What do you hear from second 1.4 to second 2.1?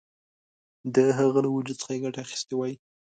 له وجود څخه